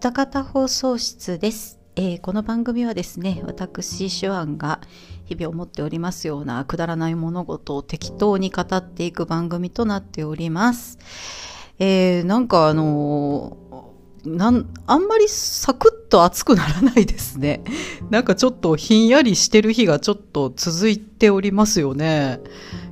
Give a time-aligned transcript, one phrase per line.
[0.00, 4.80] 歌方放送室です、えーこの番組はですね私手腕が
[5.26, 10.98] 日々思っておりますようなくだらない物事を適当に語っていく番組となっております
[11.78, 17.62] えーなんかあのーなん、あんまりサクッと暑くならないですね。
[18.10, 22.40] なんかちょっとひんやりしてる日がちょっと続いておりますよね。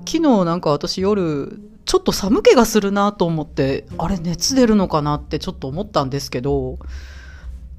[0.06, 6.79] 昨日なんか私夜、ちょっと寒気がするなと思って、あれ熱出るのかなってちょっと思ったんですけど、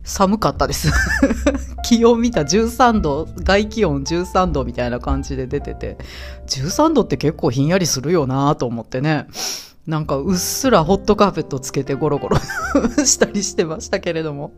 [0.03, 0.91] 寒かったです。
[1.85, 5.99] 気温見た13度、外気温13度みたいな感じで出てて、
[6.47, 9.27] 13度って結構ひんやりするよなと思ってね。
[9.85, 12.37] なんかうっすらホットカーペットつけてゴロゴロ
[13.05, 14.53] したりしてましたけれども。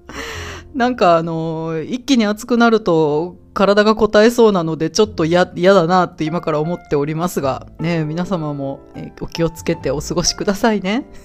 [0.74, 8.80] なんかあの、一気に暑くなると体が答えそうなのでちょっと嫌だなって今から思っておりますが、ね皆様も
[9.20, 11.06] お気をつけてお過ごしくださいね。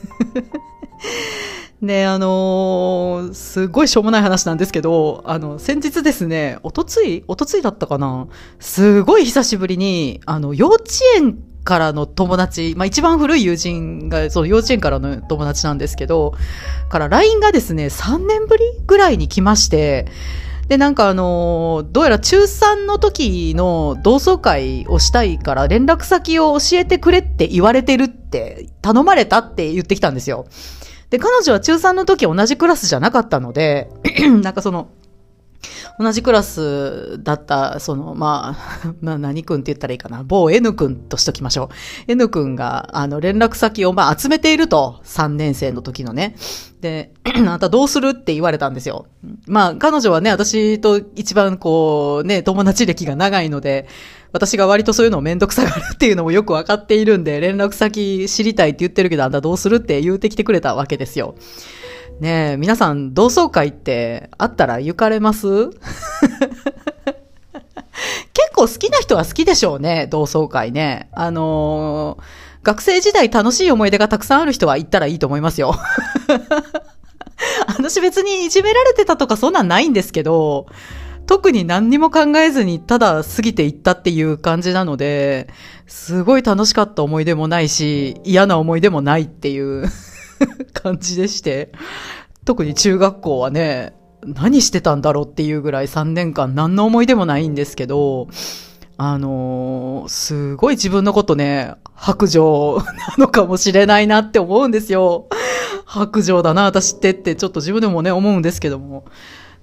[1.80, 8.28] ねあのーすごいしょうもない話なんですけど、あの、先日ですね、おとついおとついだったかな？
[8.58, 10.84] すごい久しぶりに、あの、幼稚
[11.16, 16.32] 園からの友達、まあ一番古い友人が、その幼稚園からの友達なんですけど、
[16.88, 20.06] から LINE がですね、3年ぶりぐらいに来まして、
[20.68, 30.46] で、なんかあのどうやら中3の時の同窓会をしたいから連絡先を教えてくれって言われてるって、頼まれたって言ってきたんですよ。
[31.10, 33.90] で、彼女は中3の時同じクラスじゃなかったので、
[34.42, 34.88] なんかその、
[35.98, 40.22] 同じクラスだった、その、まあ、 まあ何君って言ったらいいかな。
[40.24, 41.70] 某 N 君としときましょ
[42.08, 42.12] う。
[42.12, 45.00] N 君が、あの、連絡先を、まあ、集めていると。
[45.04, 46.36] 3年生の時のね。
[46.80, 49.06] で、 あなたどうするって言われたんですよ。
[49.46, 53.88] まあ、彼女はね、私と一番こう、ね、友達歴が長いので、
[54.32, 61.36] 私が割とそういうのをめんどくさがるっていうのもよくわかっているんで、連絡先知りたいって言ってるけど、あんたどうするって言うてきてくれたわけですよ。
[62.20, 65.46] ねえ、皆さん、同窓会ってあったら行かれます？
[68.32, 71.08] 結構好きな人は好きでしょうね、同窓会ね。
[71.12, 72.22] あのー
[72.66, 75.76] 学生時代楽しい思い出がたくさんある人は行ったらいいと思いますよ。
[77.78, 80.66] 私別にいじめられてたとかそんなんないんですけど、
[81.26, 85.48] 特に何にも考えずにただ過ぎていったっていう感じなので、
[85.86, 89.84] すごい楽しかった思い出もないし、嫌な思い出もないっていう
[90.72, 91.72] 感じでして、
[92.44, 98.28] 特に中学校はね、何してたんだろうっていうぐらい3年間何の思い出もないんですけど、
[98.98, 105.28] あのーすごい自分のことね、白状なのかもしれないなって思うんですよ。
[105.84, 109.04] 白状だな、私ってって、ちょっと自分でもね、思うんですけども。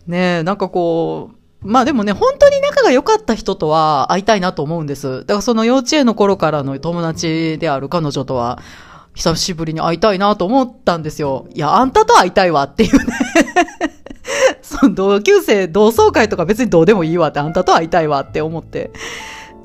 [0.07, 5.21] ねえ、なんかこう、まあでもね、本当に仲が良かった人とは会いたいなと思うんです。
[5.21, 8.59] だからその幼稚園の頃からの友達である彼女とは、
[9.15, 11.47] 久しぶりに会いたいなと思ったんですよ。
[11.53, 13.13] いや、あんたと会いたいわっていうね。
[14.61, 18.91] その同級生、同窓会とか別にどうでもいいわって、あんたと会いたいわって思って。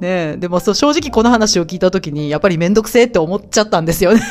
[0.00, 4.22] ねえ、でもそう正直この話を聞いた時に、やっぱりめんどくせえって思っちゃったんですよね。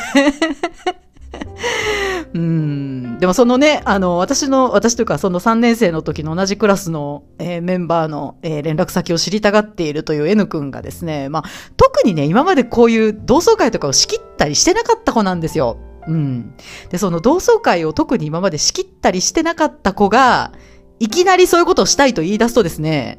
[2.34, 3.18] うん。
[3.18, 11.44] でもそのね、あの、私の、私というかその3年生の時の同じクラスの、えーメンバーの、えー連絡先を知りたがっているという N 君がですね、まあ、
[11.76, 15.78] 特にね、今までこういう同窓会とかを仕切ったりしてなかった子なんですよ。
[16.06, 16.54] うん。
[16.90, 20.52] で、その同窓会を特に今まで仕切ったりしてなかった子が、
[21.00, 23.18] いきなりそういうことをしたいと言い出すとですね、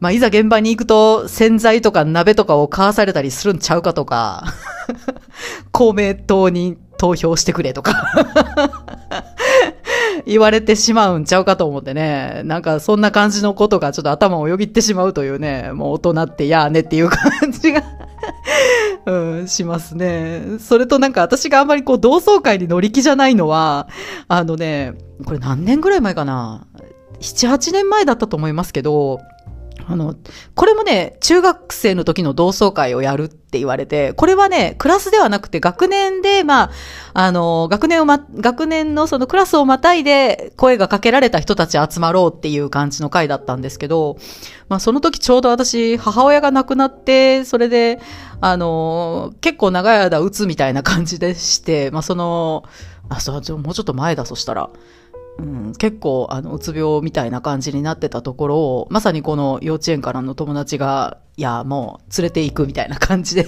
[0.00, 4.44] まあ、いざ現場に行くと、洗剤とか鍋とかを買わされたりするんちゃうかとか、
[5.72, 8.04] 公明党に投票してくれとか、
[10.26, 17.82] 言われてしまうんちゃうかと思ってね、なんかそんな感じのことがちょっと頭をよぎってしまうというね、もう大人ってやーねっていう感じが、
[19.06, 20.42] うん、しますね。
[20.58, 23.88] それとなんか私があんまりこう同窓会に乗り気じゃないのは、
[24.28, 24.94] あのね、
[25.24, 26.66] これ何年ぐらい前かな
[27.20, 29.20] ?7、8年前だったと思いますけど、
[29.90, 30.14] あの、
[30.54, 36.70] これもね、中学生の時の同窓会をやるって言われて、これはね、クラスではなくて学年で、まあ、
[37.14, 44.18] あの、学年をま、学年のそのクラスをまたいで声がかけられた人たち集まろうっていう感じの会だったんですけど、
[44.68, 47.98] まあその時ちょうど私、母親が亡くなって、それで、
[48.42, 52.64] あの、結構長い間鬱みたいな感じでして、まあその、
[53.08, 54.68] あ、そう、もうちょっと前だ、そしたら。
[55.38, 63.46] うん、結構、あの、うつ病みたいな感じになってたところを、まさにこの幼稚園からの友達が、いや、もう、連れて行くみたいな感じで、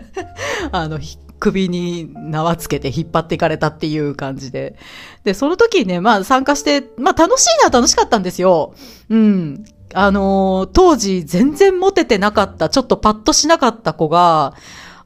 [0.72, 0.98] あの、
[1.38, 4.76] 首に縄つけて引っ張っていかれたっていう感じで。
[5.24, 8.74] で、その時ね、まあ参加して、まあ楽しいのは楽しかったんですよ。
[9.10, 9.64] うん。
[9.94, 14.54] あのー当時全然モテてなかった、ちょっとパッとしなかった子が、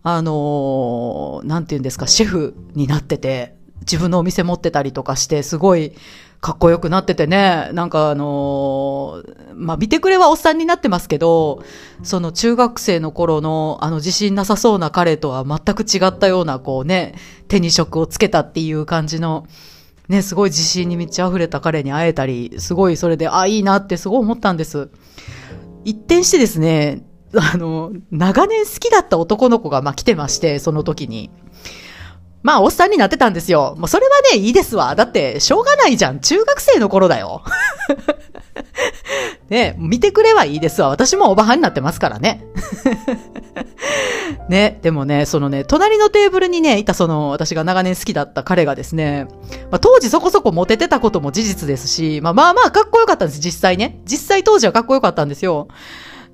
[0.03, 5.93] あのーなんて言うんですか、シェフになってて、自分のお店持ってたりとかして、すごい
[6.41, 11.63] かっこよくなっててね、なんかあのーまあ、見てくれはおっさんになってますけど、
[12.03, 17.15] その中学生の頃のあの自信なさそうな彼とは全く違ったような、こうね、
[17.49, 19.47] 手に職をつけたっていう感じの、
[20.09, 24.89] ね、すごい自信に満ち溢れた彼に会えたり、すごいそれで、あ、いいなってすごい思ったんです。
[25.85, 27.03] 一転してですね、
[27.35, 31.31] あの、長年好きだった男の子が、まあ、来てまして、その時に。
[32.43, 33.75] まあ、おっさんになってたんですよ。
[33.79, 34.95] もうそれはね、いいですわ。
[34.95, 36.21] だって、しょうがないじゃん。
[36.21, 37.43] 中学生の頃だよ。
[39.51, 40.89] ね、見てくれはいいですわ。
[40.89, 42.45] 私もおばはんになってますからね。
[44.49, 49.27] ね、でもね、そのね、隣のテーブルにね、いたその、私が長年好きだった彼がですね、
[49.71, 54.01] まあ、当時そこそこモテてたことも事実ですし、まあまあまあかっこよかったんです、実際ね。
[54.05, 55.69] 実際当時はかっこよかったんですよ。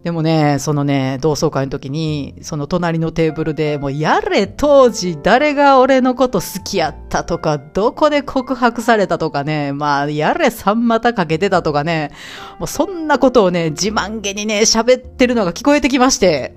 [0.07, 12.13] でもね、そのね、同窓会の時に、その隣のテーブルで、もうやれ当時誰が俺のこと好きやったとか、どこで告白されたとかね、まあ、やれ三股かけてたとかね、
[12.61, 16.55] もうそんなことをね、自慢げにね、喋ってるのが聞こえてきまして、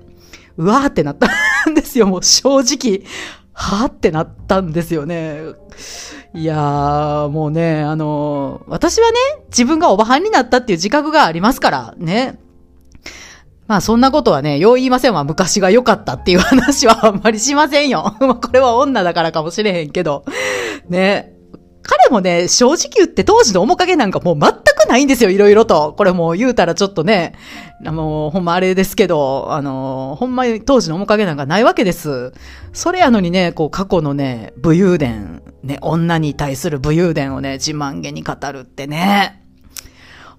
[0.56, 1.26] うわーってなった
[1.68, 3.04] んですよ、もう正直。
[3.52, 5.40] はーってなったんですよね。
[6.34, 9.16] いやー、もうね、あの、私はね、
[9.48, 12.38] 自分がおばはんになったっていう自覚がありますから、ね。
[13.70, 15.22] まあそんなことはね、よう言いませんわ。
[15.22, 18.16] 昔が良かったっていう話はあんまりしませんよ。
[18.18, 20.24] まあこれは女だからかもしれへんけど。
[20.88, 21.34] ね。
[21.82, 25.94] 彼もね、正直言って当時の面影なんかもう全くないんですよ、いろいろと。
[25.96, 27.36] これもう言うたらちょっとね、
[27.86, 32.32] あの、ほんまあれですけど、あの、ほんまに当時の面影なんかないわけです。
[32.72, 39.40] それやのにね、こう過去のね、武勇伝、ね、女に対する武勇伝をね、自慢げに語るってね。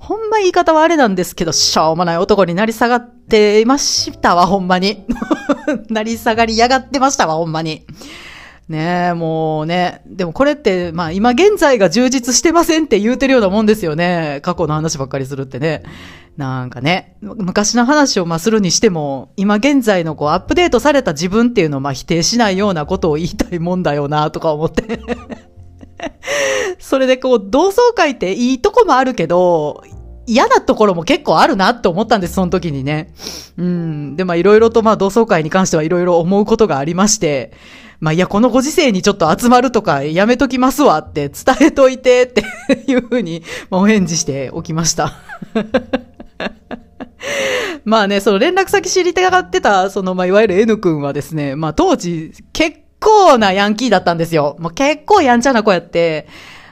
[0.01, 5.05] ほんま言い方はあれなんですけど、しょうもない男になり下がっていましたわ、ほんまに。
[5.89, 7.85] なり下がりやがってましたわ、ほんまに。
[8.67, 10.01] ねえ、もうね。
[10.07, 14.39] でもこれって、まあ今現在が充実してませんって言うてるようなもんですよね。
[14.41, 15.83] 過去の話ばっかりするってね。
[16.35, 24.99] なんかね、昔の話をまあするにしても、今現在のこうアップデートされた自分っていうのをまあ否定しないようなことを言いたいもんだよな、とか思って
[26.79, 29.83] それでこう、同窓会っていいとこもあるけど、
[30.27, 33.13] 嫌なところも結構あるなって思ったんです、その時にね。
[33.57, 34.15] うん。
[34.15, 37.51] で、まあいろいろとまあ同窓会に関してはいろいろ思うことがありまして、
[37.99, 42.43] まあいや、このご時世にちょっと集まるとかやめときますわって伝えといてって
[42.91, 45.13] いうふうに、まあお返事しておきました。
[47.83, 54.55] まあね、その連絡先知りたがってた、そのまあいわゆる N 君はですね、まあ当時結構なヤンキーだったんですよ。
[54.59, 56.27] もう結構やんちゃな子やって、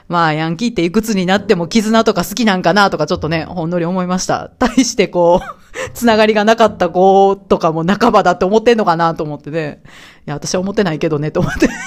[0.08, 4.50] まあ、ヤンキーっていくつになっても絆とか好きなんかなとかちょっとね、ほんのり思いました。
[4.58, 5.46] 対してこう、
[5.94, 9.82] つながりがなかった子とかも仲間だって思ってんのかなと思ってね。
[10.26, 11.68] いや、私は思ってないけどね、と思って。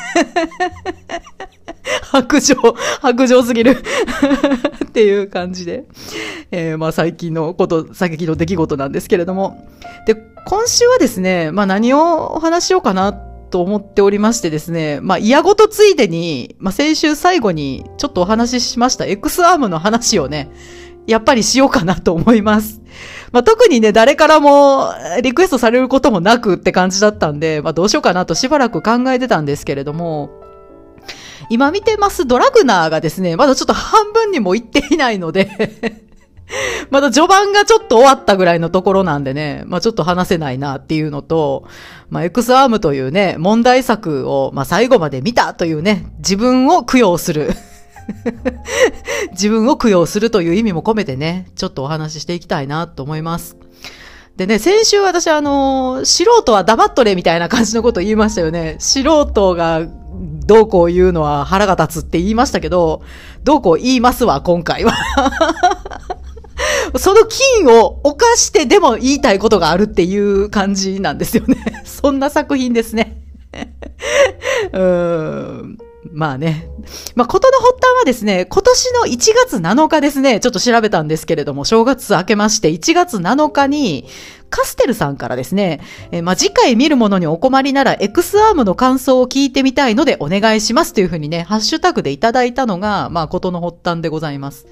[2.12, 2.56] 白状、
[3.02, 3.72] 白状すぎる
[4.86, 5.84] っていう感じで。
[6.52, 9.68] えー、まあ最近のこと、最近の出来事なんですけれども。
[10.06, 20.50] で、今週はですね、まあ何をお話しようかなと思っておりましてですね、まあ、嫌ごとついでに、まあ、先週最後にちょっとお話ししました X アームの話をね、
[21.06, 22.82] やっぱりしようかなと思います。
[23.32, 24.92] まあ、特にね、誰からも
[25.22, 30.32] リクエストされることもなくって感じだったんで、まあ、どうしようかなとしばらく考えてたんですけれども、
[31.52, 35.52] 今見てますドラグナーがですね、まだちょっと半分にも行っていないので
[36.92, 41.66] まだ序盤がちょっと終わったぐらいのところなんでね、まあちょっと話せないなっていうのと、
[42.10, 47.52] まあ X アームというね、問題作を、まあ最後まで見たというね、自分を供養する。
[49.32, 53.56] 自分を供養するという意味も込めてね、ちょっとお話ししていきたいなと思います。
[54.36, 58.78] でね、先週私あの、素人は黙っとれみたいな感じのこと言いましたよね。
[58.80, 59.84] 素人が
[60.46, 63.04] どうこう言うのは腹が立つって言いましたけど、
[63.44, 64.94] どうこう言いますわ、今回は。
[66.98, 71.58] その金を犯してでも言いたいことがあるっていう感じなんですよね。
[71.86, 73.22] そんな作品ですね。
[74.74, 74.82] うー
[75.64, 75.78] ん。
[76.12, 76.68] まあね。
[77.16, 79.18] まあ、ことの発端はですね、今年の1
[79.48, 84.06] 月7日ですね、ちょっと調べたんですけれども、正月明けまして1月7日に、
[84.50, 94.68] カステルさんからですね、え、まあ、次回見るものにお困りなら、X アームの感想を聞いてみたいのでお願いしますというふうにね、ハッシュタグでいただいたのが、まあ、ことの発端でございます。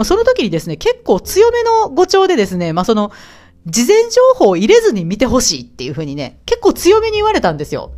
[0.00, 3.12] まあ、その時にですね、結構強めの語調でですね、まあ、その、
[3.66, 7.92] 事前情報を入れずに見てほしいっていう風にね、結構強めに言われたんですよ。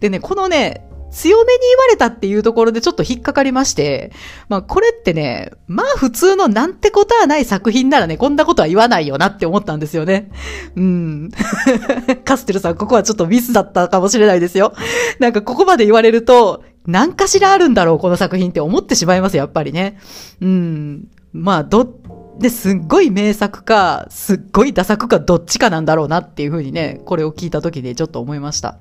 [0.00, 4.12] でね、このね、強めに言われたっていうところでちょっと引っかかりまして、
[4.50, 10.30] まあこれってね、まあ普通のなんてことはない作品ならね、こんなことは言わないよなって思ったんですよね。
[10.76, 11.30] うん。
[12.24, 14.74] カステルさん、ここはちょっとミスだったかもしれないですよ。
[15.18, 19.98] なんかここまで言われると、何かしらあるんだろう、この作品って思ってしまいます、やっぱりね。
[20.40, 21.08] うん。
[21.32, 22.00] まあ、ど、
[22.38, 28.78] で、すっごい名作か、すっごいダ作か、どっちかなんだろうなっていうふうにね、これを聞いた時にちょっと思いました。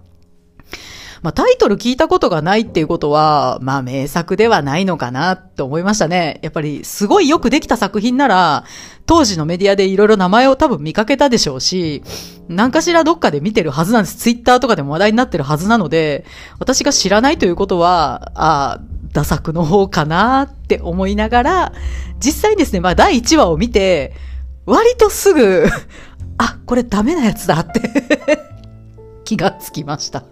[1.22, 6.40] まあ、タイトル聞いたことがないっていうことは、まあ、名作ではないのかなって思いましたね。
[6.42, 8.64] やっぱり、すごいよくできた作品なら、
[9.06, 12.04] 当時のメディアでいろいろ名前を多分見かけたでしょうし、
[12.48, 14.16] 何かしらどっかで見てるはずなんです。
[14.16, 16.26] ツイッターとかでも話題になってるはずなので、
[16.60, 18.82] 私が知らないということは、ああ、
[19.14, 21.74] 打作の方かなって思いながら、
[22.20, 24.14] 実際にですね、まあ第1話を見て、
[24.66, 25.68] 割とすぐ、
[26.38, 27.82] あ、これダメなやつだって
[29.26, 30.24] 気がつきました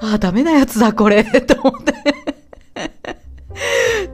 [0.00, 1.94] あ、ダメなやつだ、これ、と思って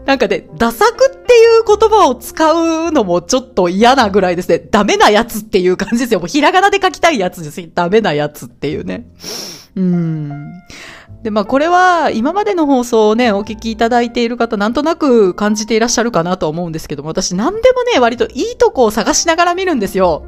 [0.06, 4.58] なんかね、ダ作っていう言葉を使うのもちょっと嫌なぐらいですね。
[4.58, 6.20] ダメなやつっていう感じですよ。
[6.20, 9.06] もうひらがなで書きたいやつですダメなやつっていうね。
[9.76, 10.52] うん。
[11.22, 20.24] で、まあこれは今までの放送をね、お聞きいただいている方なんとなく感じていらっしゃるかなと思うんですけども、私何でもね、割といいとこを探しながら見るんですよ。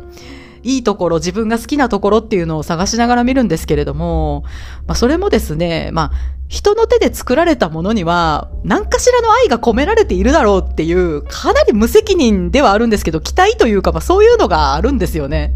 [0.62, 4.44] いいところ、自分が好きなところっていうのを探しながら見るんですけれども、
[4.86, 6.10] まあそれもですね、まあ
[6.48, 15.54] 人の手で作られたものには何かしらの愛が込められているだろうっていう、かなり無責任ではあるんですけど、期待というか、まあそういうのがあるんですよね。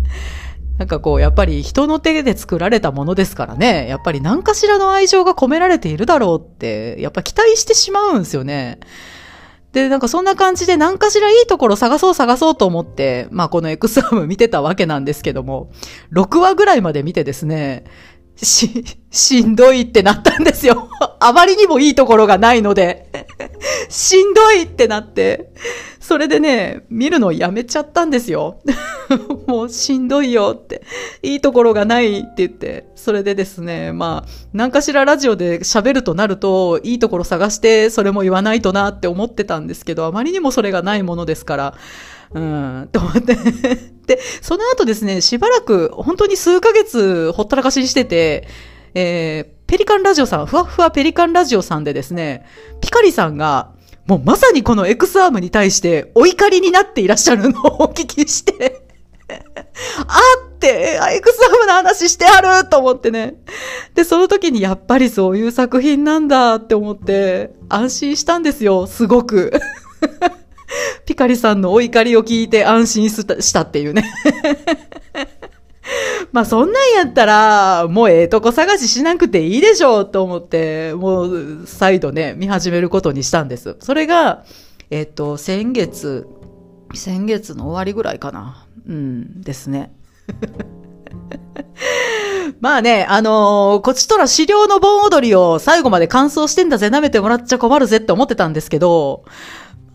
[0.78, 8.78] なんかこう、やっぱり人の手で作られたものですからね、やっぱり何かしらの愛情が込められているだろうって、やっぱ期待してしまうんですよね。
[9.72, 15.70] で、なんかそんな感じで何かしらいいところ探そう探そうと思って、まあこの X アーム見てたわけなんですけども、
[16.12, 17.84] 6話ぐらいまで見てですね、
[18.42, 20.88] し、しんどいってなったんですよ。
[21.20, 23.28] あまりにもいいところがないので。
[23.88, 25.50] しんどいってなって。
[26.00, 28.60] それでね、見るのやめちゃったんですよ。
[29.46, 30.82] もうしんどいよって。
[31.22, 32.86] いいところがないって言って。
[32.94, 41.74] それでですね、まあ、何かしらラジオで喋るとなると、いいところ探して、それも言わないとなって思ってたんですけど、あまりにもそれがないものですから、
[42.32, 48.48] うん、と思ってで、その後ですね、しばらく、本当に数ヶ月ほったらかしにしてて、
[48.94, 52.46] えー、ペリカンラジオさん、ふわふわペリカンラジオさんでですね、
[52.80, 53.70] ピカリさんが、
[54.06, 58.80] もうまさにこの X アームに対してお怒りになっていらっしゃるのを お聞きして
[59.28, 59.34] あ
[60.48, 63.34] って、X アームの話してあると思ってね。
[63.94, 69.52] で、その時にやっぱりそういう作品なんだって思って、安心したんですよ、すごく。
[71.06, 74.04] ピカリさんのお怒りを聞いて安心したっていうね
[76.32, 83.76] まあそんなんやったら、もうええとこ探ししなくていいでしょうと思って、もう再度ね、見始めることにしたんです。
[83.80, 84.44] それが、
[84.90, 86.26] えっ、と、先月、
[86.94, 88.66] 先月の終わりぐらいかな。
[88.86, 89.92] うん、ですね。
[92.60, 99.24] まあね、あのー、こちとら資料の盆踊りを最後まで完走してんだぜ、舐めてもらっちゃ困るぜって思ってたんですけど、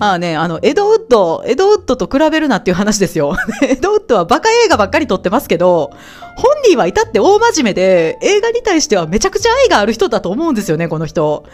[0.04, 3.38] まあね、あの、エドウッド、エドウッドと比べるなっていう話ですよ。
[3.64, 5.92] エドウッドはバカ映画ばっかり撮ってますけど、
[6.36, 11.46] 本人は至って大真面目で、映画に対してはめちゃくちゃ愛がある人だと思うんですよね、この人。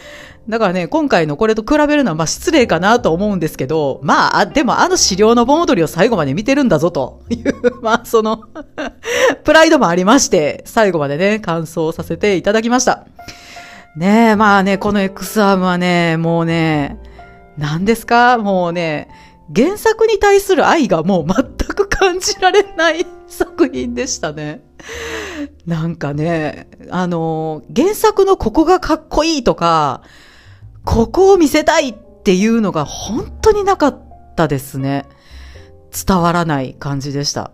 [0.49, 7.53] だからね、今回のこれと比べるのはまあ失礼かなと思うんですけど、まあ、でもあの資料の盆踊りを最後まで見てるんだぞと いう、
[7.83, 8.45] まあその
[9.45, 13.05] プライドもありまして、最後までね、感想させていただきました。
[13.95, 16.97] ねえ、まあね、この X アームはね、もうね、
[17.59, 18.37] 何ですか？
[18.37, 19.09] もうね、
[19.55, 24.61] 原作に対する愛がもう全く感じられない作品でしたね。
[25.65, 30.01] なんかね、あの、原作のここがかっこいいとか、
[30.85, 33.99] ここを見せたいっていうのが本当になかっ
[34.35, 35.05] たですね。
[35.91, 37.51] 伝わらない感じでした。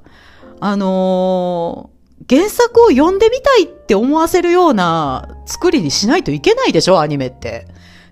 [0.59, 6.99] あのー、原作を読んでみたいって思わせるような作りにしないといけないでしょ？
[6.99, 7.67] アニメって。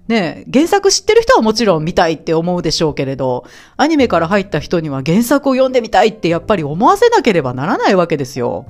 [0.08, 3.46] ね、原作知ってる人はもちろん見たいって思うでしょうけれど、
[3.78, 8.66] アニメから入った人には原作を読んでみたいってやっぱり思わせなければならないわけですよ。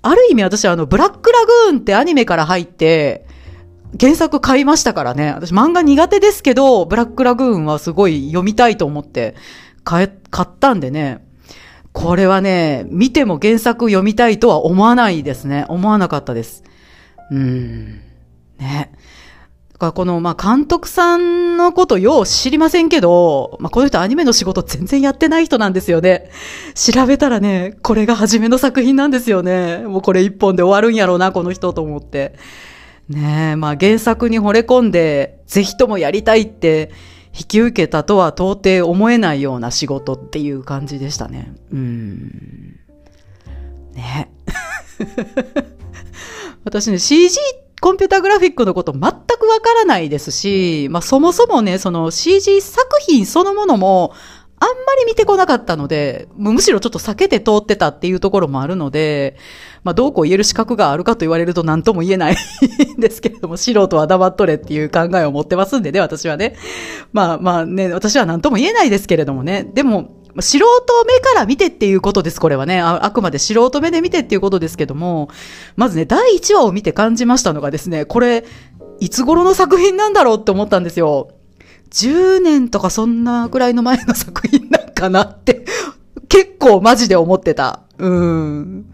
[0.00, 3.26] ある意味私あの、ブラックラグーンってアニメから入って、
[4.00, 5.32] 原作買いましたからね。
[5.32, 9.34] 私漫画苦手ですけど、ブラックラグーンはすごい読みたいと思って
[9.84, 11.26] 買買ったんでね。
[11.92, 15.64] これはね、見ても原作読みたいとは思わないですね。
[15.68, 16.62] 思わなかったです。
[17.30, 18.00] うーん。
[18.58, 18.92] ね。
[19.78, 26.30] かこの、まあ、監督さんのことよう知りませんけど、まあ、この人アニメの仕事全然やってない人なんですよね。
[26.74, 29.78] 調べたらね、これが初めの作品なんですよね。
[29.78, 32.34] もうこれ一本で終わるんやろうな、この人と思って。
[33.08, 36.90] ねえ、まあ、原作に惚れ込んで、ぜひともやりたいって
[37.38, 41.54] 引き受けたとは到底思えないような仕事っていう感じでしたね。
[41.72, 42.78] うん。
[43.94, 44.30] ね
[46.64, 49.06] 私ね、CG ってコンピューターグラフィックのこと全く
[49.46, 54.14] わからないですし、まあそもそもね、その CG 作品そのものも、
[54.60, 59.36] あんまり見てこなかったので、むしろちょっと避けて通ってたっていうところもあるので、
[59.84, 62.36] まあどうこう言える資格があるかと言われると何とも言えないん
[62.98, 66.56] ですけれども、素人は黙っとれっていう考えを持ってますんでね、私はね。
[67.12, 69.70] まあまあね、私は何とも言えないですけれどもね。
[69.74, 70.64] でも、素人
[71.06, 73.04] 目から見てっていうことです、これはねあ。
[73.04, 75.28] あくまで素人目で見てっていうことですけども、
[75.76, 78.44] まずね、第1話を見て感じましたのがですね、これ、
[79.00, 81.30] いつ頃の作品なんだろうって思ったんですよ。
[81.90, 85.64] 10年とかそんなくらいの前の作品なんかなって、
[86.28, 87.80] 結構マジで思ってた。
[87.98, 88.86] うん。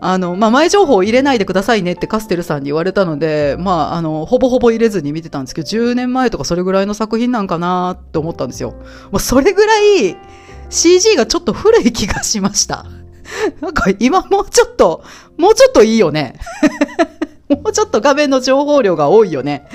[0.00, 8.74] あの、まあ、前情報を入れないでくださいねってカステルさんに言われたので、まあ、あの、ほぼほぼ入れずに見てたんですけど、10年前とかそれぐらいの作品なんかなって思ったんですよ。
[9.10, 10.16] もうそれぐらい
[10.70, 12.86] CG がちょっと古い気がしました。
[13.60, 15.04] なんか今もうちょっと、
[15.36, 16.38] もうちょっといいよね。
[17.48, 19.68] もうちょっと画面の情報量が多いよね。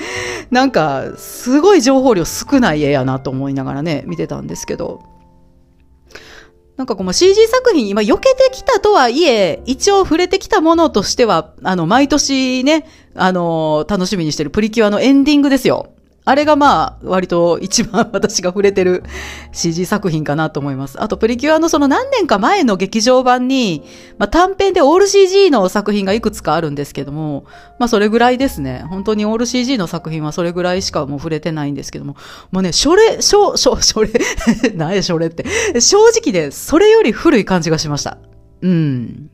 [0.50, 5.02] なんか、すごい情報量少ない絵やなと思いながらね、見てたんですけど。
[6.76, 15.94] なんかこの CG 作品、今避けてきたとはいえ、一応触れてきたものとしては、あの、毎年ね、あの、楽しみにしてるプリキュアのエンディングですよ。
[16.24, 19.04] あれがまあ、割と一番私が触れてる
[19.54, 21.02] CG 作品かなと思います。
[21.02, 23.84] あと、プリキュアのその何年か前の劇場版に、
[24.20, 27.46] まあ短編でオール CG の作品がいくつかあるんですけども、
[27.80, 28.84] まあそれぐらいですね。
[28.88, 32.16] 本当にオール CG の作品はそれぐらいしかもう触れてないんですけども、
[32.52, 34.10] もうね、それ、しょ、しょ、それ、
[34.76, 35.44] 何やそれって。
[35.82, 38.20] 正直で、それより古い感じがしました。
[38.62, 39.32] うん。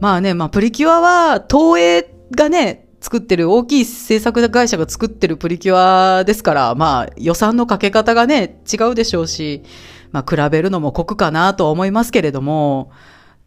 [0.00, 9.62] まあね、まあプリキュアは、東映がね、作ってる大きい制作会社が作ってるプリキュアですから、まあ予算のかけ方がね、違うでしょうし、
[10.10, 12.90] まあ比べるのも酷かなとは思いますけれども、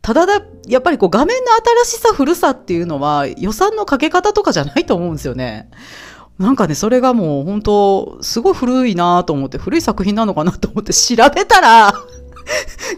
[0.01, 1.51] ただだ、やっぱりこう画面の
[1.84, 5.70] 新しさ、古さっていうのは予算のかけ方とかじゃないと思うんですよね。
[6.38, 11.93] なんかね、それがもう本当、すごい古いなと思って、古い作品なのかなと思って調べたら、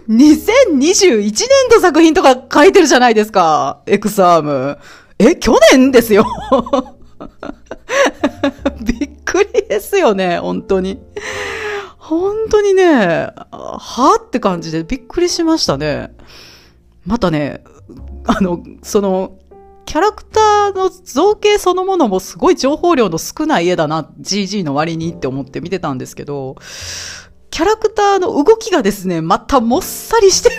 [0.07, 3.81] 2021年の作品とか書いてるじゃないですか。
[3.87, 4.77] エクサーム。
[5.23, 6.25] え、去年ですよ
[8.81, 10.99] びっくりですよね、本当に。
[11.99, 16.15] 本当にね、はって感じでびっくりしましたね。
[17.05, 17.63] またね、
[18.25, 19.37] あの、その、
[19.85, 26.55] キャラクターの造形そのものもすごい情報量の少ない絵だな、GG の割にって思って見てたんですけど、
[27.51, 30.49] キャラクターの動きがですね、またもっさりして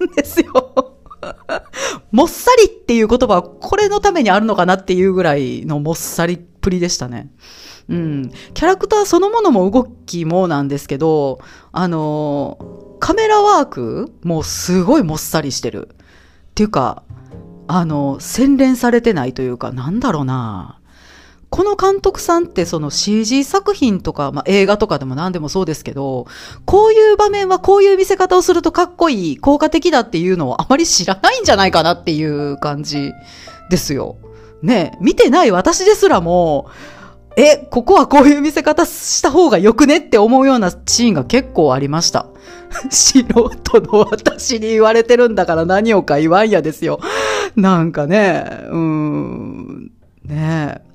[0.00, 0.97] るんですよ。
[2.12, 7.30] もっさりっていう言葉はこれのためにあるのかなっていうぐらいのもっさりっぷりでしたね。
[7.88, 8.32] うん。
[8.54, 11.40] キャラクターそのものも動きもなんですけど、
[11.72, 12.58] あの、
[13.00, 15.88] カメラワークもすごいもっさりしてる。
[15.88, 15.94] っ
[16.54, 17.02] ていうか、
[17.66, 20.77] あの、洗練されてないというか、なんだろうな。
[21.50, 26.26] この監督さんってその CG 作品とか、まあ、映画とかでも何でもそうですけど、
[26.66, 33.12] こういう場面はこういう見せ方をするとかっこいい、効果的だっていうのをあまり知らないんじゃないかなっていう感じ
[33.70, 34.16] ですよ。
[34.60, 36.68] ね見てない私ですらも、
[37.36, 42.26] え、ここはこういう見せ方した方がよくねって思うようなシーンが結構ありました。
[42.90, 46.98] 素人の私に言われてるんだから何をか言わんやですよ。
[47.54, 49.92] なんかね、うーん、
[50.24, 50.87] ねえ。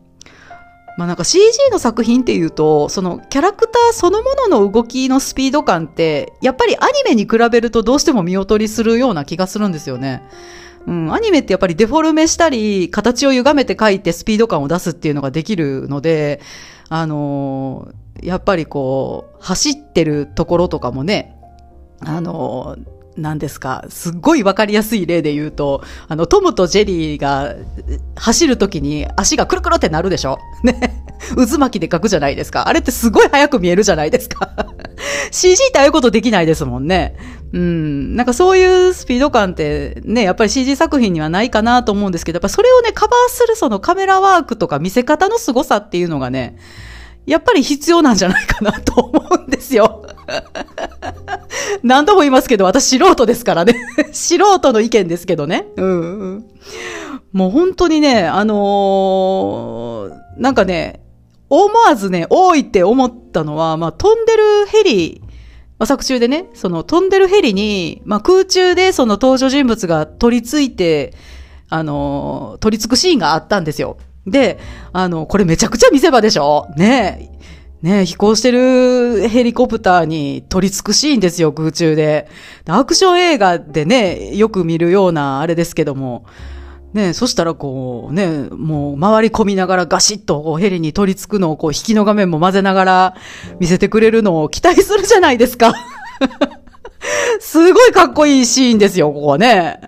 [0.97, 10.23] まあなんか CG の作品っていうと、そのキャラクターそのものの動きのスピード感って、やっぱりアニメに比べるとどうしても見劣りするような気がするんですよね。
[10.85, 16.41] うん、アニメってやっぱりデフォルメしたり、形を歪めて描いてスピード感を出すっていうのができるので、
[16.89, 21.35] あのー、やっぱりこう、走ってるところとかもね、
[22.01, 27.55] あのー、何ですか、すっごいわかりやすい例で言うと、あの、トムとジェリーが
[28.15, 30.39] 走るときに足がくるくるってなるでしょ？
[30.63, 31.03] ね。
[31.35, 32.67] 渦巻きで書くじゃないですか。
[32.67, 34.49] あれってすごい速く見えるじゃないですか。
[35.31, 37.15] CG ってああいうことできないですもんね。
[37.53, 38.15] うん。
[38.15, 46.57] なんかそういうスピード感ってね、やっぱり CG 作品にはないかなと思うんですけど、やっぱそれをね、カバーするそのカメラワークとか見せ方の凄さっていうのがね、
[47.25, 50.05] やっぱり必要なんじゃないかなと思うんですよ。
[51.83, 53.75] 何度も言いますけど、私素人ですからね。
[54.13, 55.67] 素人の意見ですけどね。
[55.75, 56.45] うん、うん。
[57.33, 61.01] もう本当にね、あのー、なんかね、
[61.49, 65.21] 思わずね、多いって思ったのは、まあ、飛んでるヘリ、
[65.77, 71.13] まあ、作中でね、その飛んでるヘリに、まあ、空中でその登場人物が取り付いて、
[71.69, 73.97] あのー、取り付くシーンがあったんですよ。
[74.25, 74.57] で、
[74.93, 76.67] あの、これめちゃくちゃ見せ場でしょ？
[76.77, 77.32] ね
[77.83, 82.27] ね飛行してるヘリコプターに取り付くシーンですよ、空中で。
[82.65, 86.25] アクション映画でね、よく見るようなあれですけども。
[86.93, 93.15] ねそしたらこう、ね、もう回り込みながらガシッとこうヘリに取り付くのをこう引きの画面も混ぜながら
[93.59, 95.73] 見せてくれるのを期待するじゃないですか。
[97.41, 99.81] すごいかっこいいシーンですよ、ここはね。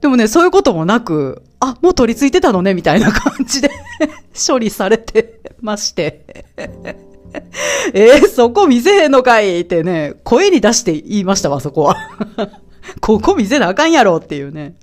[0.00, 3.70] でもね、そういうこともなく、あ、もう取り付いてたのね、みたいな感じで
[4.46, 6.44] 処理されてまして
[7.92, 11.96] えー、そこ見せへんのかいってね、声に出して言いましたわ、そこは
[13.00, 14.74] ここ見せなあかんやろっていうね。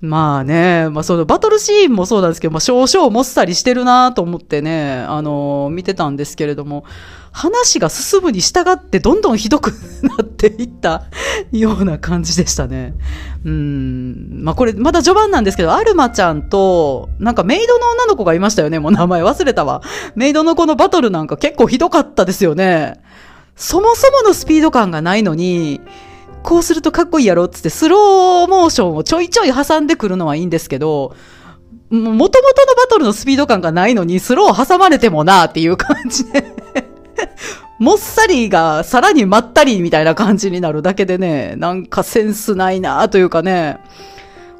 [0.00, 6.84] まあね、まあそのバトルシーンもそうなんですけど、まあ少々もっさりしてるなと思ってね、あのー、見てたんですけれども、
[7.32, 11.04] 話が進むに従ってどんどんひどくなっていった
[11.50, 12.94] ような感じでしたね。
[13.44, 14.40] うん。
[14.44, 18.78] まあこれまだ序盤なんですけど、アルマちゃんと、なんかメイドの女の子がいましたよね。
[18.78, 19.82] もう名前忘れたわ。
[20.14, 23.00] メイドの子のバトルなんか結構ひどかったですよね。
[23.56, 25.80] そもそものスピード感がないのに、
[26.42, 31.14] こうするとかっこいいやろっつってスローモーションをちょいちょい挟んでくるのはいいんですけど、
[31.90, 36.44] もともとのバトルのスピード感がないのにスロー挟まれてもなっていう感じで
[37.78, 43.78] もっさりがさらにまったりみたいな感じになるだけでね、なんかセンスないなというかね、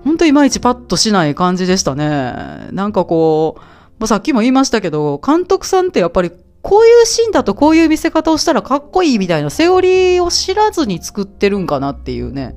[0.04, 2.68] ほんといまいちパッとしない感じでしたね。
[2.70, 3.60] なんかこう、
[3.98, 6.30] ま、さっきも言いましたけど、監督さんってやっぱり
[6.62, 12.56] こういうシーンだとこういう見せ方をしたらかっこいいみたいなセオリーを知らずに作ってるんかなっていうね。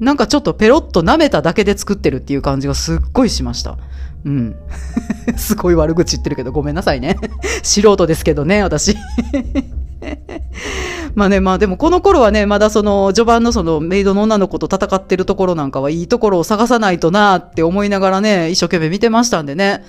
[0.00, 3.78] なんかちょっとペロッと舐めただけで作ってるっていう感じがすっごいしました。
[4.24, 4.56] うん。
[5.36, 7.16] すごい悪口言ってるけどごめんなさいね。
[7.62, 8.96] 素人ですけどね、私。
[11.14, 19.84] まあね、まあでもこの頃はね、まだその序盤のそのメイドの女の子と戦ってるところなんかはいいところを探さないとなって思いながらね、一生懸命見てましたんでね。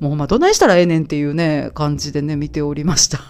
[0.00, 3.20] もうまあどないしたらええねんっていうね、感じでね、見ておりました。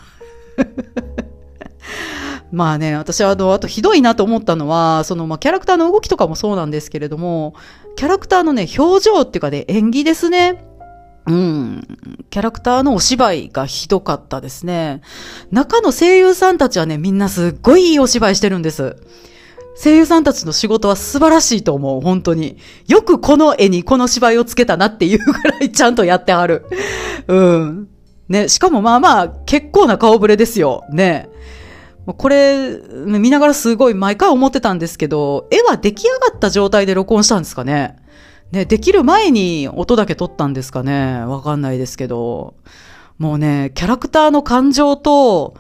[2.52, 7.54] まあね、私はあの、あとひどいなと思ったのは、そのまあキャラクターの動きとかもそうなんですけれども、
[7.96, 10.64] キャラクターのね、表情っていうかね、演技ですね。
[11.26, 11.98] うん。
[12.30, 15.02] キャラクターのお芝居がひどかったですね。
[15.50, 18.96] 中の声優さんたちはね、みんなすっごいいいお芝居してるんです。
[19.76, 22.59] 声優さんたちの仕事は素晴らしいと思う、本当に。
[22.88, 26.66] よくこの絵にこの芝居をつけたなっていうぐらいちゃんとやってはる。
[27.28, 27.88] うん。
[28.28, 30.85] ね、しかもまあまあ、結構な顔ぶれですよ。
[30.92, 31.28] ね。
[32.06, 37.96] これ、見ながらすごい毎回思ってたんですけど、絵は出来上がった状態で録音したんですかね。
[38.52, 41.24] ね、できる前に音だけ撮ったんですかね。
[41.24, 42.54] わかんないですけど。
[43.18, 45.54] もうね、キャラクターの感情と、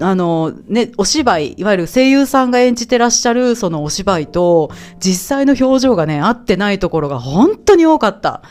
[0.00, 8.42] あの、ね、お芝居、いわゆる声優さんが演じてらっしゃるそのお芝居と、実際の表情がね、合ってないところが本当に多かった。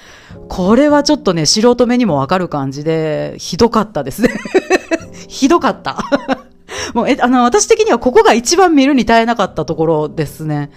[0.47, 4.29] これはちょっとね、素人目にもわかる感じで、ひどかったですね。
[5.27, 5.97] ひどかった。
[6.93, 10.71] もう、え、あの、私的にはここが一番見るに耐えなかったところですね。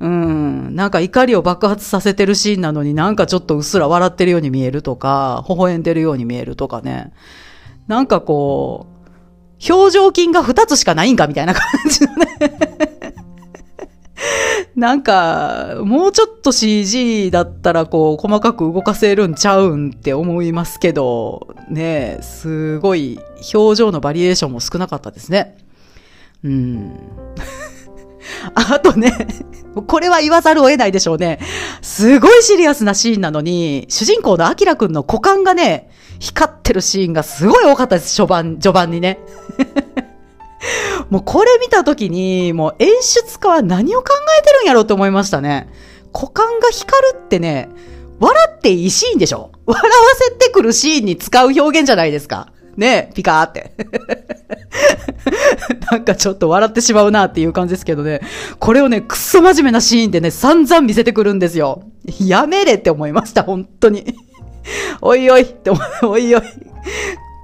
[0.00, 0.74] うん。
[0.74, 7.12] なんか怒りを爆発させてるシーンなのになんかちょっとうっすら笑ってるように見えるとか、微笑んでるように見えるとかね。
[7.88, 8.95] なんかこう、
[9.68, 12.26] 表情筋が2つしかないんかみたいな感じのね
[14.76, 23.18] なんか、もうちょっと CG だったらこう、細かく動かせるんちゃうんって思いますけど、ねすごい
[23.54, 25.56] 表情のバリエーションも少なかったですね。
[26.44, 26.92] うん。
[28.54, 29.28] あとね、
[29.86, 31.38] これは言わざるを得ないでしょうね。
[31.82, 39.20] すごいシリアスなシーンなのに、主人公のアキラくんの股間がね、光ってるシーンがすごい多かったです、序盤、序盤にね。
[41.10, 44.06] もうこれ見たときに、もう演出家は何を考
[44.40, 45.68] えてるんやろうと思いましたね。
[46.12, 47.68] 股間が光るってね、
[48.18, 52.48] 笑っていいシーンでしょ笑わせてくるシーンに使う表現じゃないですか。
[52.76, 53.72] ねえピカーって。
[55.90, 58.20] なんかちょっと笑ってしまうなっていう感じですけどね。
[58.58, 61.82] これをね、くっそ真面目なシーンでね、散々見せてくるんですよ。
[62.20, 64.14] やめれって思いました、本当に。
[65.00, 65.70] おいおいって、
[66.02, 66.42] おいおい。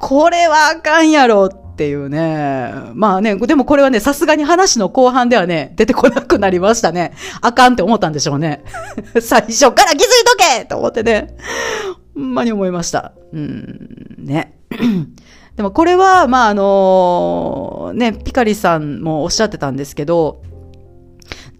[0.00, 2.72] これはあかんやろっていうね。
[2.94, 7.12] まあね、でもこれはね、さすがに話の後半ではね、出てこなくなりましたね。
[7.40, 8.64] あかんって思ったんでしょうね。
[9.20, 11.36] 最初から気づいとけと思ってね。
[12.14, 13.12] ほんまに思いました。
[13.32, 14.58] うん、ね。
[15.56, 20.42] でもこれは、まあ、あのね、ピカリさんもおっしゃってたんですけど、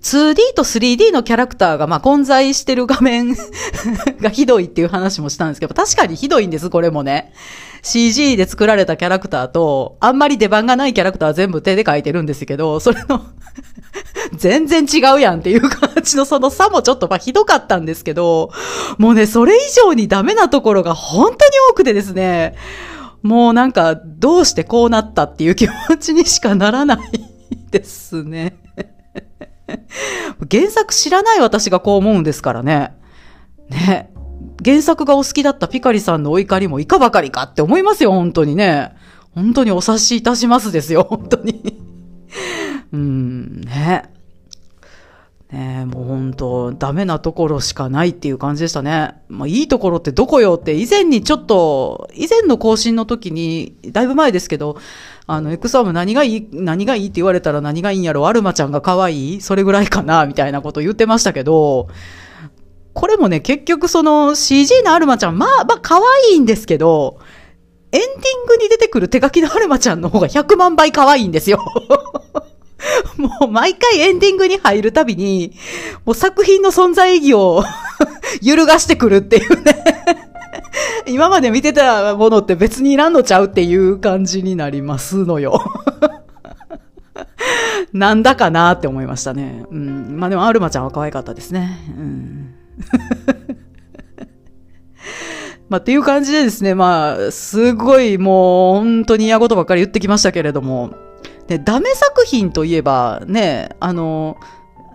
[0.02, 3.36] 2D と 3D のキャラクターが、まあ、混在してる画面
[4.20, 7.32] がひどいっていう話もしたんですけど、確かにひどいんです、これもね。
[7.82, 13.22] CG で作られたキャラクターと、あんまり出番がないキャラクターは全部手で描いてるんですけど、それの
[14.34, 18.50] 全然違うやんっていう感じのその差もちょっとまあひどかったんですけど、
[18.98, 21.38] もうね、それ以上にダメなところが本当に
[21.70, 22.56] 多くてですね、
[23.22, 26.98] もうなんか、どうしてこうなったっていう気持ちにしかならない
[27.70, 28.56] ですね。
[30.50, 32.94] 原作知らない私がこう思うんですからね。
[33.68, 34.10] ね。
[34.64, 38.92] 原作がお好きだったピカリさんのお怒りもいかばかりかって思いますよ、本当にね。
[39.34, 41.80] 本当にお察しいたしますですよ、本当に。
[42.92, 44.10] うん、ね。
[45.52, 49.14] ねもう本当、ダメなところしかないっていう感じでしたね。
[49.28, 54.76] まあ、いいところってどこよって、以前にちょっと、以前の更新の時に、だいぶ前ですけど、
[55.26, 61.88] あの、エクサーム何がいい、何がいいって言われたら何がいいんやろ、アルマちゃんが可愛いそれぐらいかなみたいなこと言ってましたけど、
[62.94, 67.18] これもね、結局その CG のアルマちゃん、まあ、まあ可愛いんですけど、
[67.92, 71.62] エンディングに出てくる手書きのアルマちゃんの方が100万倍可愛いんですよ。
[73.16, 75.52] もう毎回エンディングに入るたびに、
[76.04, 77.62] もう作品の存在意義を
[78.42, 79.82] 揺るがしてくるっていうね
[81.06, 85.60] 今まで見てたものって別にいらんのちゃうっていう感じになりますのよ
[87.92, 89.64] なんだかなって思いましたね。
[89.70, 90.16] うん。
[90.18, 91.78] まあでも、アルマちゃんは可愛かったですね。
[91.96, 92.54] うん。
[95.68, 100.94] まあ、っていう感じでですね、まあ、すごいもう本当に嫌事ばっかり言ってきましたけれども、
[101.46, 104.36] で、ダメ作品といえば、ね、あの、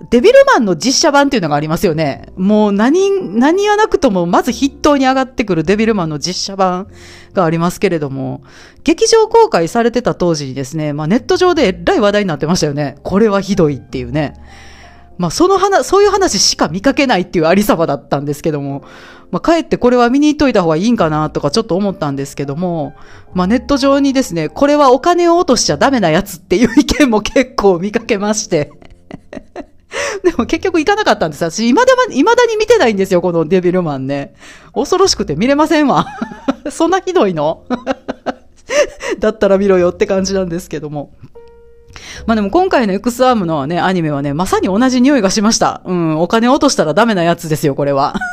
[0.10, 2.30] デビルマンの実写版っていうのがありますよね。
[2.36, 6.88] もう何、何はなくともまず筆頭に上がってくるデビルマンの実写版
[7.34, 8.44] がありますけれども、
[8.84, 12.98] 劇場公開されてた当時にですね、まあネット上でえらい話題になってましたよね。
[13.04, 14.36] これはひどいっていうね。
[15.18, 18.84] まあその話、そういう話しか見かけないっていうありさまだったんですけども、
[19.32, 22.94] まあかえってこれは見に行っといた方がいいんかなとかちょっと思ったんですけども、
[23.34, 28.72] まあネット上にですね、これはお金を落としちゃダメなやつっていう意見も結構見かけまして
[30.24, 31.44] でも結局行かなかったんです。
[31.44, 34.34] 私、未だ未だに見てないんですよ、このデビルマンね。
[34.74, 36.06] 恐ろしくて見れませんわ。
[36.70, 37.64] そんなひどいの？
[39.20, 41.12] だったら見ろよって感じなんですけども。
[42.26, 45.82] まあでも今回の X アームのね、アニメはね、まさに同じ匂いがしました。
[45.86, 48.16] うん、お金落としたらダメなやつですよ、これは。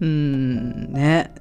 [0.00, 1.32] うん、ね。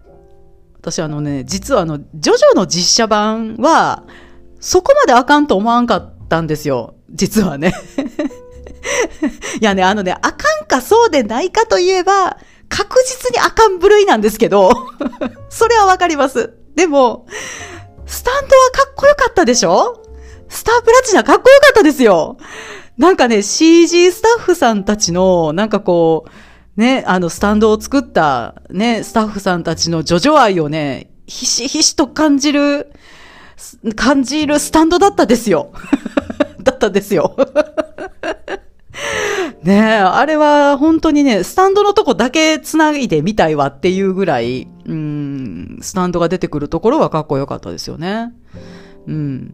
[0.75, 4.03] 私あのね、実はあの、ジョジョの実写版は、
[4.59, 6.95] そこまであかんと思わんかったんですよ。
[7.11, 7.73] 実はね。
[9.59, 12.37] いやね、あのね、あかんかそうでないかといえば、
[12.69, 14.71] 確実にあかん部類なんですけど、
[15.49, 16.53] それはわかります。
[16.75, 17.25] でも、
[18.05, 20.01] スタンドはかっこよかったでしょ？
[20.49, 22.37] スタープラチナかっこよかったですよ。
[22.97, 26.25] なんかね、CG スタッフさんたちの、なんかこ
[26.77, 32.91] う、ね、あの、スタンドを作った、ね、スタッフさんたちのジョジョ愛をね、ひしひしと感じる、
[33.95, 35.71] 感じるスタンドだったですよ。
[36.61, 37.35] だったですよ。
[39.63, 48.33] ねえ、あれは本当にね、スタンドのとこだけ繋いでみたいわっていうぐらい、うん、スタンドが出てくるところはかっこよかったですよね。
[49.07, 49.53] うん。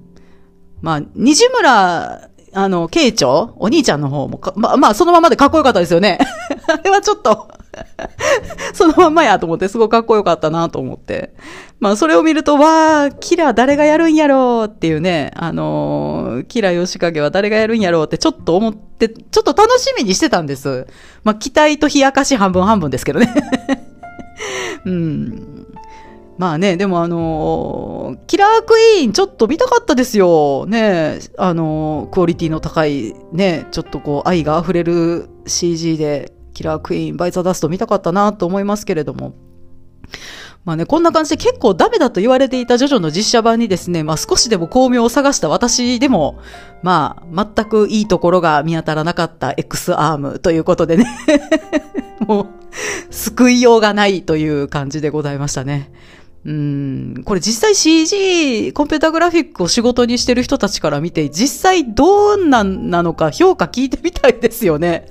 [0.82, 6.20] まあ、西村、あの、慶長お兄ちゃんの方もまあ、まあ、そのままでかっこよかったですよね。
[6.67, 7.48] あれはちょっと
[8.74, 11.34] そのまんまやと思って、すごいかっこよかったなと思って。
[11.80, 20.88] まあ、それを見ると、わー、キラ誰がやるんやろうっていうね、あのー、キラ吉影は誰がやるんやろうってちょっと思って、ちょっと楽しみにしてたんです。
[21.24, 23.88] まあ、期待と冷やかし半分半分ですけどね。
[24.86, 25.67] うん。
[26.38, 30.65] まあね、でもあのー、キラークイーンちょっと見たかったですよ。
[30.65, 39.36] ね、あのー、クオリティの高い、ね、ちょっとこう愛が溢れる CG でキラークイーン、バイザーダスト見たかったなと思いますけれども。
[40.63, 46.39] まあね、こんな感じで結構ダメだと言われていたジョジョの実写版にですね、まあ少しでも巧妙を探した私でも、
[46.84, 51.06] まあ全くいいところが見当たらなかった X アームということでね
[52.28, 52.47] もう
[53.10, 55.91] 救いようがないという感じでございましたね。
[56.43, 65.08] うん、これ実際 CG、コンピュータグラフィックを仕事にしてる人たちから見て、実際どうなんなのか評価聞いてみたいですよね。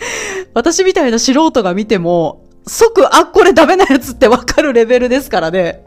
[0.54, 5.84] 私みたいな素人が見ても、即、あ、これダメなやつってわかるレベルですからね。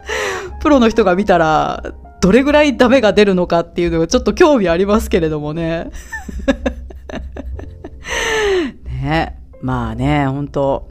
[0.62, 5.89] プロの人が見たら、どれぐらいダメが出るのかっていうのがちょっと興味ありますけれどもね。
[8.86, 10.88] ねまあね、本当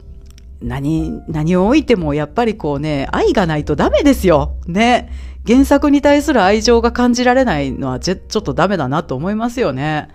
[0.61, 4.55] 何、何を置いてもやっぱりこうね、愛がないとダメですよ。
[4.67, 5.09] ね。
[5.45, 10.07] 原作に対する愛情が感じられないのはちょっとダメだなと思いますよね。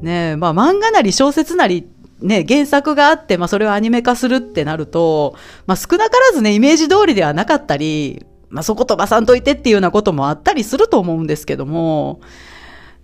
[0.00, 1.86] ねまあ漫画なり小説なり
[2.20, 12.20] ね、原作があって、まあそれをアニメ化するってなると、まあ少なからずね、イメージ通りではなかったり、まあそこ飛ばさんといてっていうようなこともあったりすると思うんですけども、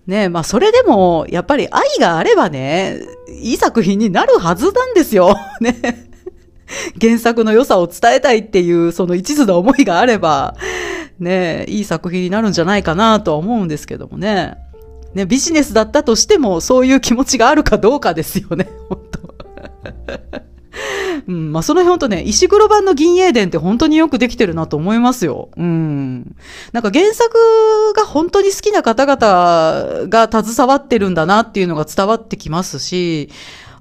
[0.07, 3.01] ねまあそれでも、やっぱり愛があればね、
[3.41, 5.35] いい作品になるはずなんですよ。
[5.61, 6.09] ね。
[6.99, 10.55] 原作の良さを伝えたいっていう、その一途な思いがあれば、
[11.19, 14.57] ねいい作品になるんじゃないかなとは思うんですけどもね。
[15.13, 19.33] ね、ビジネスだったとしても、そういう気持ちがあるかどうかですよね、 本当
[21.27, 25.49] うん、まあ、その辺ほんとね、石黒版の銀英伝って本当によくできてるなと思いますよ。
[25.55, 26.35] うん。
[26.73, 27.37] なんか原作
[27.95, 33.29] が本当に好きな方々が携わってるんだなっていうのが伝わってきますし、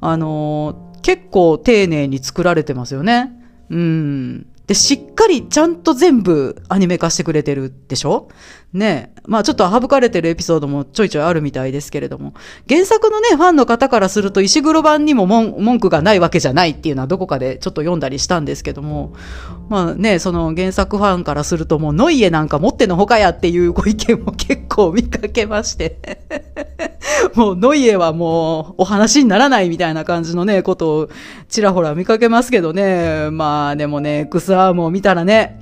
[0.01, 3.33] あの、結構丁寧に作られてますよね。
[3.71, 4.47] うん。
[4.67, 8.29] で、しっかりちゃんと全部アニメ化してくれてるでしょ？
[8.73, 12.35] ねまあちょっと省かれてるエピソードもちょいちょいあるみたいですけれども、
[12.69, 19.15] 原作のね、ファンの方からすると石黒版にも文句がないわけじゃないっていうのはどこかでちょっと読んだりしたんですけども、
[19.69, 25.99] まあね、その原作ファンからするともうノイエなんか持ってのほかやっていうご意見も結構見かけまして。
[27.35, 31.09] もうノイエはもうお話にならないみたいな感じのね、ことを
[31.49, 33.31] ちらほら見かけますけどね。
[33.31, 35.62] まあでもね、クスアームを見たらね、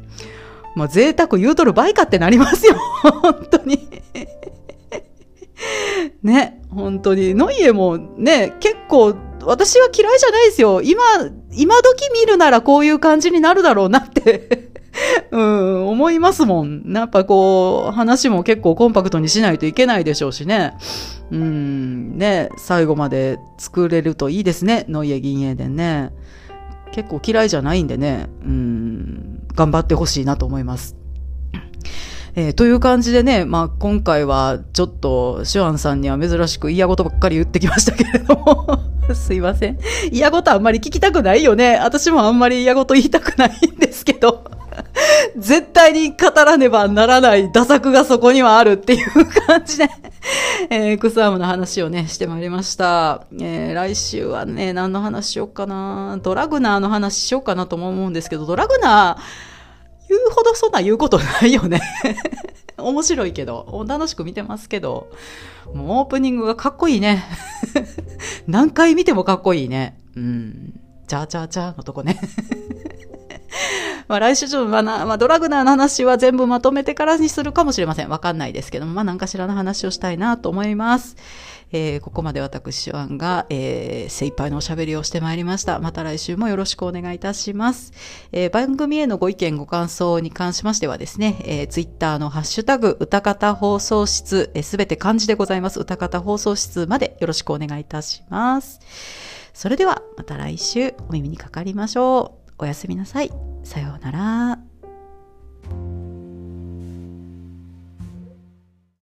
[0.74, 2.76] まあ贅沢言うとる倍かってなりますよ。
[3.22, 3.88] 本当に
[6.22, 7.34] ね、本当に。
[7.34, 10.82] ノイエもね、結構私は嫌いじゃないですよ。
[10.82, 11.02] 今、
[11.52, 14.70] 今時見るならこういう感じになるだろうなって
[15.30, 16.82] うん、思いますもん。
[16.92, 20.74] やっぱこう、話も結構コンパクトにしないといけないでしょうしね。
[21.30, 24.84] うん、ね、最後まで作れるといいですね。
[24.88, 26.12] ノイエ銀英伝ね。
[26.92, 28.28] 結構嫌いじゃないんでね。
[28.44, 30.99] うん、頑張ってほしいなと思います。
[32.40, 38.78] えー、という感じでね、まあ、今回はちょっと、シュアンさんには珍しく嫌事ばっかり言ってきましたけれども
[39.14, 39.78] すいません。
[40.10, 41.78] 嫌事あんまり聞きたくないよね。
[41.82, 44.44] 私もあんまり嫌事言いたくないんですけど
[45.36, 49.90] 絶対に語らねばならない打作がそこにはあるっていう感じで
[50.70, 53.26] えー、クスアームの話をね、してまいりました。
[53.40, 56.18] えー、来週はね、何の話しようかな。
[56.22, 59.49] ドラグナーの話しようかなとも思うんですけど、ドラグナー、
[60.10, 61.80] 言うほどそんな言うことないよね
[62.76, 65.10] 面白いけど、楽しく見てますけど、
[65.72, 67.22] もうオープニングがかっこいいね。
[68.48, 70.00] 何回見てもかっこいいね。
[70.16, 70.80] うん。
[71.06, 72.20] チャーチャーチャーのとこね
[74.08, 78.08] まあ来週ちょっと、まあまあ、ドラグナーの話は全部まとめてからにするかもしれません。
[78.08, 81.16] わかんないですけども、まあ何かしらの話をしたいなと思います。
[81.72, 85.78] えー、ここまで私、手腕が、えー、精一杯のおしゃべりをしてまいりました。
[85.78, 87.92] また来週もよろしくお願いいたします。
[88.32, 95.80] えー、番組へのご意見、ご感想に関しましてはですね、えー、ツイッターのハッシュタグ、歌方放送室、す、え、べ、て漢字でございます。
[95.80, 98.80] 歌方放送室までよろしくお願いいたします。
[99.52, 102.52] それでは、また来週お耳にかかりましょう。
[102.58, 103.30] おやすみなさい。
[103.64, 104.69] さようなら。